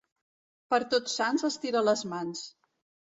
Per 0.73 0.79
Tots 0.95 1.19
Sants, 1.21 1.45
estira 1.53 1.87
les 1.91 2.03
mans. 2.15 2.43